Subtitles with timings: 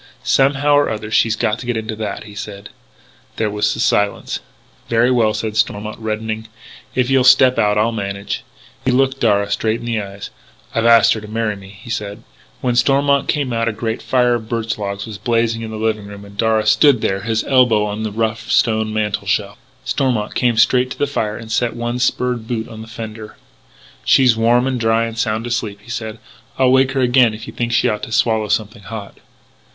[0.23, 2.69] "Somehow or other she's got to get into that," he said.
[3.35, 4.39] There was a silence.
[4.89, 6.47] "Very well," said Stormont, reddening....
[6.95, 8.43] "If you'll step out I'll manage...."
[8.83, 10.31] He looked Darragh straight in the eyes:
[10.73, 12.23] "I have asked her to marry me," he said.
[12.61, 16.07] When Stormont came out a great fire of birch logs was blazing in the living
[16.07, 19.59] room, and Darragh stood there, his elbow on the rough stone mantel shelf.
[19.85, 23.37] Stormont came straight to the fire and set one spurred boot on the fender.
[24.03, 26.17] "She's warm and dry and sound asleep," he said.
[26.57, 29.17] "I'll wake her again if you think she ought to swallow something hot."